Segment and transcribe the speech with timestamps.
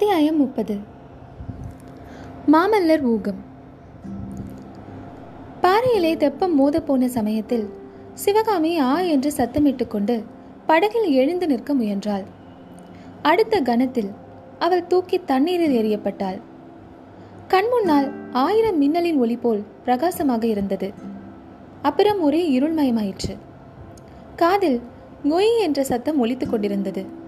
[0.00, 0.78] அத்தியாயம் முப்பது.
[2.52, 3.34] மாமல்லர் ஊகம்.
[5.60, 7.70] பாறையிலே தெப்பம் மோத போன சமயத்தில்
[8.14, 10.24] சிவகாமி ஆ என்று சத்தமிட்டு கொண்டு
[10.66, 12.22] படகில் எழுந்து நிற்க முயன்றாள்.
[13.22, 14.10] அடுத்த கணத்தில்
[14.58, 16.40] அவள் தூக்கி தண்ணீரில் எறியப்பட்டாள்.
[17.48, 20.92] கண்முன்னால் ஆயிரம் மின்னலின் ஒளி போல் பிரகாசமாக இருந்தது.
[21.82, 23.36] அப்புறம் ஒரே இருள்மயமாயிற்று.
[24.36, 24.82] காதில்
[25.24, 27.18] நொய் என்ற சத்தம் ஒலித்துக் கொண்டிருந்தது.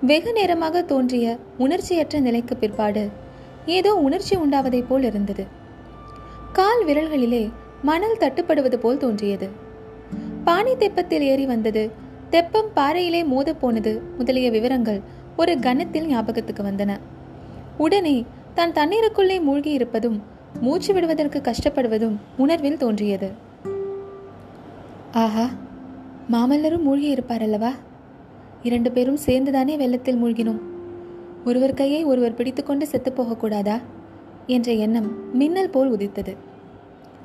[0.00, 3.08] வெகு நேரமாக தோன்றிய உணர்ச்சியற்ற நிலைக்கு பிற்பாடு
[3.66, 5.46] ஏதோ உணர்ச்சி உண்டாவதைப் போல் இருந்தது.
[6.52, 7.50] கால் விரல்களிலே
[7.82, 9.48] மணல் தட்டுப்படுவது போல் தோன்றியது.
[10.44, 11.90] பானை தெப்பத்தில் ஏறி வந்தது
[12.30, 15.00] தெப்பம் பாறையிலே மோத போனது முதலிய விவரங்கள்
[15.36, 16.98] ஒரு கணத்தில் ஞாபகத்துக்கு வந்தன.
[17.76, 18.24] உடனே
[18.54, 20.22] தான் தண்ணீருக்குள்ளே மூழ்கி இருப்பதும்
[20.60, 23.32] மூச்சு விடுவதற்கு கஷ்டப்படுவதும் உணர்வில் தோன்றியது.
[25.12, 25.48] ஆஹா
[26.30, 27.72] மாமல்லரும் மூழ்கி இருப்பார் அல்லவா?
[28.62, 30.58] இரண்டு பேரும் சேர்ந்துதானே வெள்ளத்தில் மூழ்கினோம்.
[31.44, 33.80] ஒருவர் கையை ஒருவர் பிடித்துக்கொண்டு செத்து போகக்கூடாதா?
[34.46, 36.36] என்ற எண்ணம் மின்னல் போல் உதித்தது.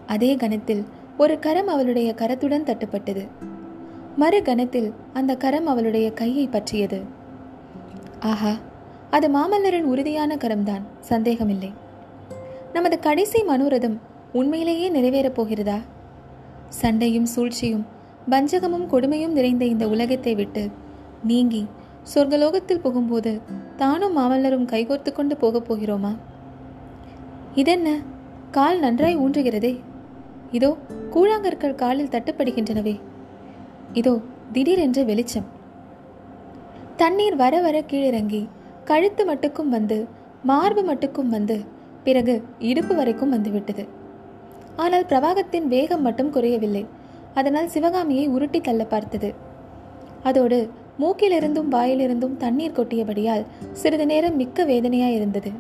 [0.08, 0.84] அதே கணத்தில்
[1.18, 3.28] ஒரு கரம் அவளுடைய கரத்துடன் தட்டுப்பட்டது.
[4.16, 7.02] மறு கணத்தில் அந்த கரம் அவளுடைய கையை பற்றியது.
[8.20, 8.56] ஆஹா
[9.12, 11.72] அது மாமல்லரின் உறுதியான கரம்தான் சந்தேகமில்லை.
[12.74, 13.98] நமது கடைசி மனோரதம்
[14.34, 15.78] உண்மையிலேயே நிறைவேறப் போகிறதா?
[16.70, 17.86] சண்டையும் சூழ்ச்சியும்
[18.30, 20.70] வஞ்சகமும் கொடுமையும் நிறைந்த இந்த உலகத்தை விட்டு
[21.24, 21.68] நீங்கி
[22.16, 23.42] சொர்க்கலோகத்தில் போகும்போது
[23.76, 26.18] தானும் மாமல்லரும் கைகோர்த்து கொண்டு போகப் போகிறோமா?
[27.56, 28.00] இதென்ன?
[28.52, 29.80] கால் நன்றாய் ஊன்றுகிறதே.
[30.52, 30.78] இதோ
[31.12, 33.00] கூழாங்கற்கள் காலில் தட்டுப்படுகின்றனவே.
[33.94, 34.20] இதோ
[34.52, 35.46] திடீரென்று வெளிச்சம்.
[36.98, 38.50] தண்ணீர் வர வர கீழிறங்கி
[38.86, 40.08] கழுத்து மட்டுக்கும் வந்து
[40.44, 41.66] மார்பு மட்டுக்கும் வந்து
[42.04, 43.88] பிறகு இடுப்பு வரைக்கும் வந்துவிட்டது.
[44.76, 46.86] ஆனால் பிரவாகத்தின் வேகம் மட்டும் குறையவில்லை.
[47.34, 49.34] அதனால் சிவகாமியை உருட்டி தள்ள பார்த்தது.
[50.24, 55.52] அதோடு மூக்கிலிருந்தும் வாயிலிருந்தும் தண்ணீர் கொட்டியபடியால் சிறிது நேரம் மிக்க வேதனையாயிருந்தது.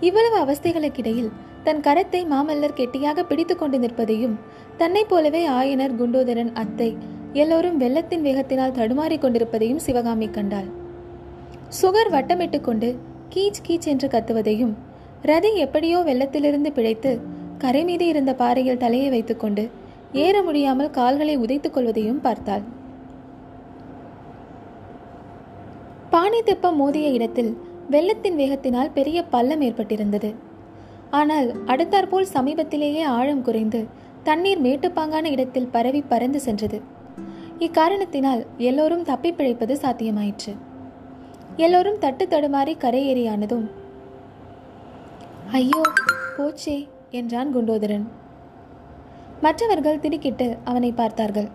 [0.00, 1.30] இவ்வளவு அவஸ்தைகளுக்கிடையில்
[1.64, 4.34] தன் கரத்தை மாமல்லர் கெட்டியாக பிடித்து கொண்டு நிற்பதையும்
[4.76, 6.96] தன்னைப் போலவே ஆயனர் குண்டோதரன் அத்தை
[7.32, 10.68] எல்லோரும் வெள்ளத்தின் வேகத்தினால் தடுமாறிக் கொண்டிருப்பதையும் சிவகாமி கண்டாள்.
[11.82, 12.98] சுகர் வட்டமிட்டு கொண்டு
[13.34, 14.74] கீச் கீச் என்று கத்துவதையும்
[15.22, 17.20] ரதி எப்படியோ வெள்ளத்திலிருந்து பிழைத்து
[17.58, 19.68] கரை மீது இருந்த பாறையில் தலையை வைத்துக்கொண்டு
[20.12, 22.75] ஏற முடியாமல் கால்களை உதைத்துக் கொள்வதையும் பார்த்தாள்.
[26.16, 27.50] பானை தெப்பம் மோதிய இடத்தில்
[27.90, 30.34] வெள்ளத்தின் வேகத்தினால் பெரிய பள்ளம் ஏற்பட்டிருந்தது.
[31.10, 33.80] ஆனால் அடுத்தாற்போல் சமீபத்திலேயே ஆழம் குறைந்து
[34.22, 36.78] தண்ணீர் மேட்டுப்பாங்கான இடத்தில் பரவி பறந்து சென்றது.
[37.58, 40.52] இக்காரணத்தினால் எல்லோரும் தப்பி பிழைப்பது சாத்தியமாயிற்று.
[41.56, 43.66] எல்லோரும் தட்டு தடுமாறி கரையேறியானதும்
[45.52, 45.82] ஐயோ
[46.36, 46.76] போச்சே
[47.10, 48.06] என்றான் குண்டோதரன்.
[49.40, 51.50] மற்றவர்கள் திடுக்கிட்டு அவனை பார்த்தார்கள்.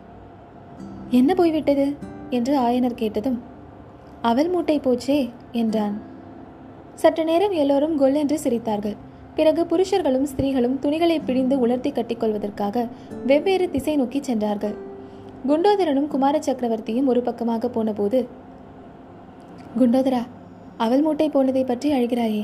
[1.09, 1.87] என்ன போய்விட்டது?
[2.29, 3.39] என்று ஆயனர் கேட்டதும்
[4.21, 5.19] அவள் மூட்டை போச்சே
[5.51, 5.95] என்றான்.
[6.95, 8.97] சற்று நேரம் எல்லோரும் கொல் என்று சிரித்தார்கள்.
[9.35, 12.85] பிறகு புருஷர்களும் ஸ்திரீகளும் துணிகளை பிழிந்து உலர்த்தி கட்டிக்கொள்வதற்காக
[13.25, 14.75] வெவ்வேறு திசை நோக்கி சென்றார்கள்.
[15.47, 18.19] குண்டோதரனும் குமார சக்கரவர்த்தியும் ஒரு பக்கமாக போனபோது
[19.77, 20.23] குண்டோதரா
[20.77, 22.43] அவள் மூட்டை போனதை பற்றி அழுகிறாயே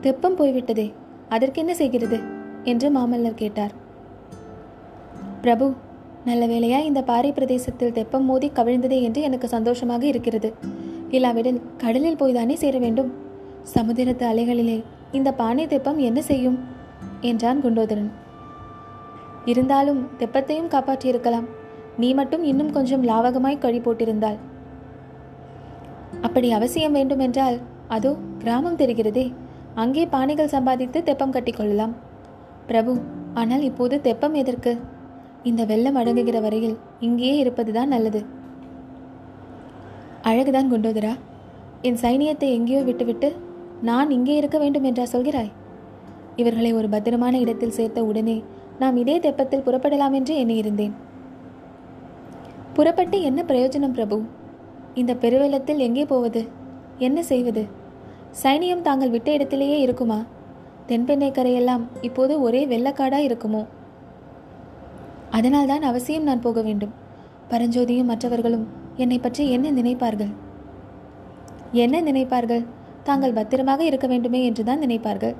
[0.00, 0.86] தெப்பம் போய்விட்டதே
[1.28, 2.18] அதற்கென்ன செய்கிறது?
[2.64, 3.72] என்று மாமல்லர் கேட்டார்.
[5.42, 5.66] பிரபு
[6.24, 10.50] நல்ல வேளையா இந்த பாறை பிரதேசத்தில் தெப்பம் மோதி கவிழ்ந்ததே என்று எனக்கு சந்தோஷமாக இருக்கிறது.
[11.16, 13.10] இல்லாவிடில் கடலில் போய்தானே சேர வேண்டும்?
[13.74, 14.78] சமுதிரத்து அலைகளிலே
[15.18, 16.58] இந்த பானை தெப்பம் என்ன செய்யும்?
[17.30, 18.10] என்றான் குண்டோதரன்.
[19.50, 21.46] இருந்தாலும் தெப்பத்தையும் காப்பாற்றியிருக்கலாம்.
[22.02, 24.38] நீ மட்டும் இன்னும் கொஞ்சம் லாவகமாய் கழி போட்டிருந்தாள்
[26.26, 27.56] அப்படி அவசியம் வேண்டுமென்றால்
[27.96, 28.10] அதோ
[28.42, 29.24] கிராமம் தெரிகிறதே
[29.82, 31.94] அங்கே பானைகள் சம்பாதித்து தெப்பம் கட்டிக்கொள்ளலாம்.
[32.68, 32.92] பிரபு
[33.40, 34.72] ஆனால் இப்போது தெப்பம் எதற்கு?
[35.50, 38.20] இந்த வெள்ளம் அடங்குகிற வரையில் இங்கேயே இருப்பதுதான் நல்லது.
[40.22, 41.12] அழகுதான் குண்டோதரா.
[41.82, 43.36] என் சைனியத்தை எங்கேயோ விட்டுவிட்டு
[43.82, 45.50] நான் இங்கே இருக்க வேண்டும் என்றா சொல்கிறாய்?
[46.36, 48.42] இவர்களை ஒரு பத்திரமான இடத்தில் சேர்த்த உடனே
[48.78, 50.92] நாம் இதே தெப்பத்தில் புறப்படலாம் என்று எண்ணியிருந்தேன்.
[52.74, 54.22] புறப்பட்டு என்ன பிரயோஜனம் பிரபு?
[54.94, 56.48] இந்த பெருவெள்ளத்தில் எங்கே போவது?
[56.98, 57.64] என்ன செய்வது?
[58.42, 60.24] சைனியம் தாங்கள் விட்ட இடத்திலேயே இருக்குமா?
[60.86, 63.66] தென்பெண்ணை கரையெல்லாம் இப்போது ஒரே வெள்ளக்காடா இருக்குமோ?
[65.30, 66.94] அதனால்தான் அவசியம் நான் போக வேண்டும்.
[67.50, 70.32] பரஞ்சோதியும் மற்றவர்களும் என்னை பற்றி என்ன நினைப்பார்கள்?
[71.72, 72.64] என்ன நினைப்பார்கள்?
[73.04, 75.36] தாங்கள் பத்திரமாக இருக்க வேண்டுமே என்றுதான் நினைப்பார்கள்.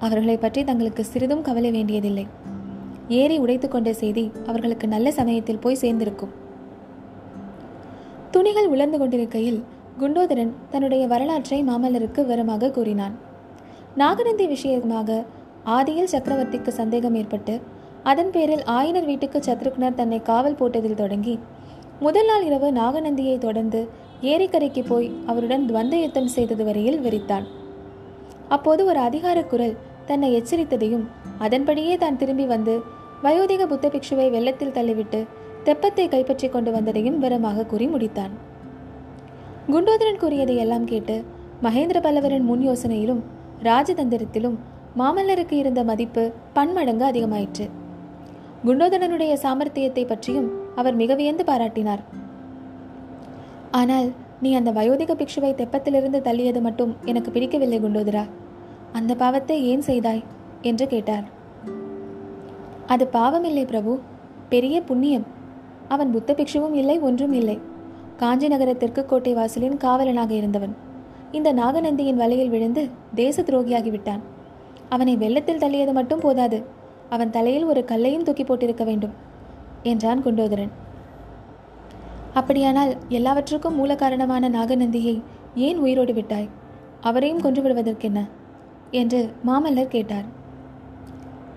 [0.00, 2.26] அவர்களை பற்றி தங்களுக்கு சிறிதும் கவலை வேண்டியதில்லை.
[3.08, 6.32] ஏறி உடைத்து கொண்ட செய்தி அவர்களுக்கு நல்ல சமயத்தில் போய் சேர்ந்திருக்கும்.
[8.30, 9.60] துணிகள் உலர்ந்து கொண்டிருக்கையில்
[9.98, 13.14] குண்டோதரன் தன்னுடைய வரலாற்றை மாமல்லருக்கு விவரமாக கூறினான்.
[13.96, 15.24] நாகநந்தி விஷயமாக
[15.76, 17.60] ஆதியில் சக்கரவர்த்திக்கு சந்தேகம் ஏற்பட்டு
[18.02, 21.38] அதன் பேரில் ஆயினர் வீட்டுக்கு சத்ருக்னர் தன்னை காவல் போட்டதில் தொடங்கி
[22.04, 23.80] முதல் நாள் இரவு நாகநந்தியை தொடர்ந்து
[24.30, 27.46] ஏரிக்கரைக்கு போய் அவருடன் துவந்த யுத்தம் செய்தது வரையில் விரித்தான்.
[28.54, 29.76] அப்போது ஒரு அதிகார குரல்
[30.08, 31.04] தன்னை எச்சரித்ததையும்
[31.46, 32.74] அதன்படியே தான் திரும்பி வந்து
[33.26, 35.20] வயோதிக புத்த பிக்ஷுவை வெள்ளத்தில் தள்ளிவிட்டு
[35.66, 38.32] தெப்பத்தை கைப்பற்றி கொண்டு வந்ததையும் விவரமாக கூறி முடித்தான்.
[39.74, 41.16] குண்டோதரன் கூறியதை எல்லாம் கேட்டு
[41.66, 43.22] மகேந்திர பல்லவரின் முன் யோசனையிலும்
[43.68, 44.56] ராஜதந்திரத்திலும்
[45.00, 46.24] மாமல்லருக்கு இருந்த மதிப்பு
[46.56, 47.68] பன்மடங்கு அதிகமாயிற்று.
[48.66, 51.98] குண்டோதரனுடைய சாமர்த்தியத்தை பற்றியும் அவர் மிக வியந்து பாராட்டினார்.
[53.70, 54.10] ஆனால்
[54.40, 58.28] நீ அந்த வயோதிக பிக்ஷுவை தெப்பத்திலிருந்து தள்ளியது மட்டும் எனக்கு பிடிக்கவில்லை குண்டோதரா.
[58.92, 60.22] அந்த பாவத்தை ஏன் செய்தாய்?
[60.62, 61.24] என்று கேட்டார்.
[62.86, 63.98] அது பாவமில்லை பிரபு.
[64.48, 65.26] பெரிய புண்ணியம்.
[65.88, 67.58] அவன் புத்த பிக்ஷுவும் இல்லை ஒன்றும் இல்லை.
[68.16, 70.76] காஞ்சி நகர கோட்டை வாசலின் காவலனாக இருந்தவன்.
[71.32, 74.20] இந்த நாகநந்தியின் வலையில் விழுந்து தேச துரோகியாகி விட்டான்.
[74.88, 76.62] அவனை வெள்ளத்தில் தள்ளியது மட்டும் போதாது.
[77.08, 79.30] அவன் தலையில் ஒரு கல்லையும் தூக்கி போட்டிருக்க வேண்டும்.
[79.82, 80.72] என்றான் குண்டோதரன்
[82.32, 85.22] அப்படியானால் எல்லாவற்றுக்கும் மூல காரணமான நாகநந்தியை
[85.54, 86.48] ஏன் உயிரோடு விட்டாய்?
[87.00, 88.20] அவரையும் கொன்று விடுவதற்கென்ன?
[88.90, 90.24] என்று மாமல்லர் கேட்டார்.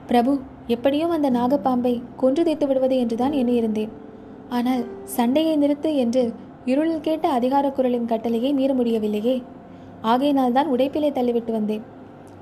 [0.07, 3.89] பிரபு எப்படியும் அந்த நாகப்பாம்பை கொன்று தைத்து விடுவது என்றுதான் எண்ணியிருந்தேன்.
[4.49, 6.33] ஆனால் சண்டையை நிறுத்து என்று
[6.65, 9.43] இருளில் கேட்ட அதிகார குரலின் கட்டளையை மீற முடியவில்லையே.
[10.01, 11.83] ஆகையினால் தான் உடைப்பிலே தள்ளிவிட்டு வந்தேன்.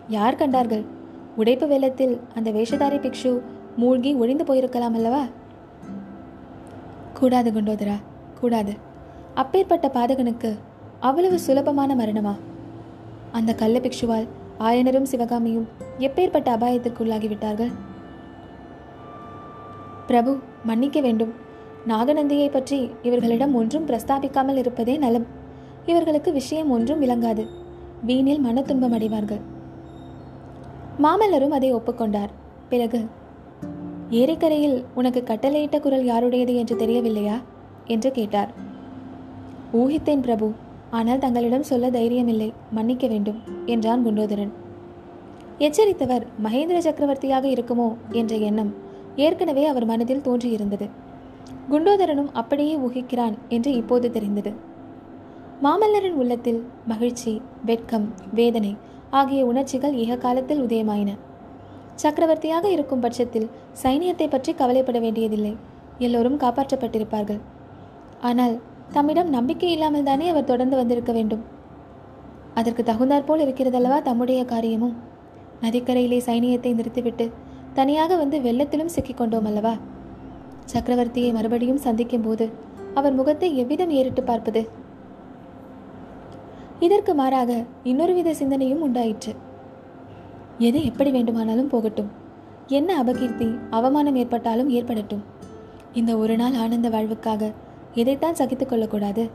[0.08, 0.86] யார் கண்டார்கள்?
[1.36, 3.42] உடைப்பு வெள்ளத்தில் அந்த வேஷதாரி பிக்ஷு
[3.76, 5.26] மூழ்கி ஒழிந்து போயிருக்கலாம் அல்லவா?
[7.14, 7.96] கூடாது குண்டோதரா
[8.40, 8.74] கூடாது.
[9.36, 10.58] அப்பேற்பட்ட பாதகனுக்கு
[11.00, 12.34] அவ்வளவு சுலபமான மரணமா?
[13.32, 14.28] அந்த கள்ள பிக்ஷுவால்
[14.60, 15.68] ஆயனரும் சிவகாமியும்
[16.00, 17.72] எப்பேற்பட்ட அபாயத்திற்குள்ளாகிவிட்டார்கள்
[20.08, 21.32] பிரபு மன்னிக்க வேண்டும்.
[21.88, 25.26] நாகநந்தியை பற்றி இவர்களிடம் ஒன்றும் பிரஸ்தாபிக்காமல் இருப்பதே நலம்.
[25.86, 27.48] இவர்களுக்கு விஷயம் ஒன்றும் விளங்காது.
[28.08, 29.42] வீணில் மன துன்பம் அடைவார்கள்.
[31.02, 32.32] மாமல்லரும் அதை ஒப்புக்கொண்டார்.
[32.70, 33.08] பிறகு
[34.20, 37.38] ஏரிக்கரையில் உனக்கு கட்டளையிட்ட குரல் யாருடையது என்று தெரியவில்லையா?
[37.86, 38.52] என்று கேட்டார்.
[39.74, 40.48] ஊகித்தேன் பிரபு
[40.90, 44.52] ஆனால் தங்களிடம் சொல்ல தைரியமில்லை மன்னிக்க வேண்டும் என்றான் குண்டோதரன்.
[45.58, 48.72] எச்சரித்தவர் மகேந்திர சக்கரவர்த்தியாக இருக்குமோ என்ற எண்ணம்
[49.16, 50.88] ஏற்கனவே அவர் மனதில் தோன்றியிருந்தது.
[51.70, 54.54] குண்டோதரனும் அப்படியே ஊகிக்கிறான் என்று இப்போது தெரிந்தது.
[55.64, 57.34] மாமல்லரின் உள்ளத்தில் மகிழ்ச்சி
[57.66, 58.74] வெட்கம் வேதனை
[59.10, 61.12] ஆகிய உணர்ச்சிகள் ஏக காலத்தில் உதயமாயின.
[62.02, 63.48] சக்கரவர்த்தியாக இருக்கும் பட்சத்தில்
[63.84, 65.54] சைனியத்தை பற்றி கவலைப்பட வேண்டியதில்லை.
[66.06, 67.42] எல்லோரும் காப்பாற்றப்பட்டிருப்பார்கள்.
[68.30, 68.56] ஆனால்
[68.96, 71.44] தம்மிடம் நம்பிக்கை இல்லாமல் தானே அவர் தொடர்ந்து வந்திருக்க வேண்டும்.
[72.60, 74.96] அதற்கு தகுந்தாற்போல் இருக்கிறதல்லவா தம்முடைய காரியமும்?
[75.64, 77.26] நதிக்கரையிலே சைனியத்தை நிறுத்திவிட்டு
[77.78, 79.74] தனியாக வந்து வெள்ளத்திலும் சிக்கிக்கொண்டோம் அல்லவா
[80.74, 82.46] சக்கரவர்த்தியை மறுபடியும் சந்திக்கும் போது
[83.00, 84.62] அவர் முகத்தை எவ்விதம் ஏறிட்டு பார்ப்பது?
[86.88, 87.52] இதற்கு மாறாக
[87.90, 89.34] இன்னொரு வித சிந்தனையும் உண்டாயிற்று.
[90.58, 92.12] எது எப்படி வேண்டுமானாலும் போகட்டும்.
[92.68, 95.24] என்ன அபகீர்த்தி அவமானம் ஏற்பட்டாலும் ஏற்படட்டும்.
[95.94, 97.52] இந்த ஒரு நாள் ஆனந்த வாழ்வுக்காக
[97.94, 99.30] எதைத்தான் சகித்து கொள்ளக்கூடாது?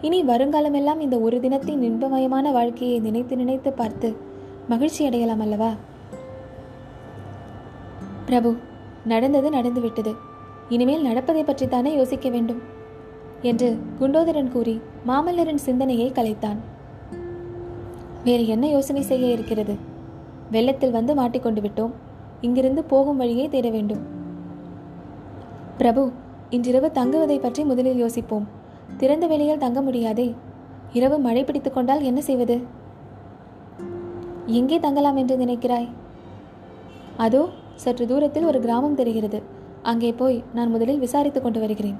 [0.00, 4.16] இனி வருங்காலமெல்லாம் இந்த ஒரு தினத்தின் இன்பமயமான வாழ்க்கையை நினைத்து நினைத்து பார்த்து
[4.68, 5.72] மகிழ்ச்சி அடையலாம் அல்லவா?
[8.24, 8.56] பிரபு
[9.04, 10.14] நடந்தது நடந்துவிட்டது.
[10.68, 12.62] இனிமேல் நடப்பதை பற்றித்தானே யோசிக்க வேண்டும்
[13.42, 16.56] என்று குண்டோதரன் கூறி மாமல்லரின் சிந்தனையை கலைத்தான்.
[18.24, 19.90] வேறு என்ன யோசனை செய்ய இருக்கிறது?
[20.50, 21.92] வெள்ளத்தில் வந்து மாட்டிக்கொண்டு விட்டோம்.
[22.40, 24.02] இங்கிருந்து போகும் வழியை தேட வேண்டும்.
[25.78, 26.10] பிரபு
[26.50, 28.48] இன்றிரவு தங்குவதை பற்றி முதலில் யோசிப்போம்.
[28.96, 30.34] திறந்த வெளியில் தங்க முடியாதே.
[30.92, 32.60] இரவு மழை பிடித்துக் கொண்டால் என்ன செய்வது?
[34.46, 35.88] எங்கே தங்கலாம் என்று நினைக்கிறாய்?
[37.16, 39.42] அதோ சற்று தூரத்தில் ஒரு கிராமம் தெரிகிறது.
[39.82, 41.98] அங்கே போய் நான் முதலில் விசாரித்துக் கொண்டு வருகிறேன்.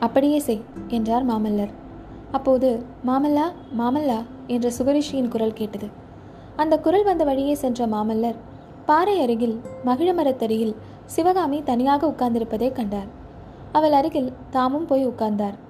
[0.00, 1.72] அப்படியே செய் என்றார் மாமல்லர்.
[2.32, 3.46] அப்போது மாமல்லா
[3.78, 5.88] மாமல்லா என்ற சுகரிஷியின் குரல் கேட்டது.
[6.56, 8.38] அந்த குரல் வந்த வழியே சென்ற மாமல்லர்
[8.86, 10.74] பாறை அருகில் மகிழமரத்தருகில்
[11.06, 13.06] சிவகாமி தனியாக உட்கார்ந்திருப்பதை கண்டார்.
[13.72, 15.61] அவள் அருகில் தாமும் போய் உட்கார்ந்தார்.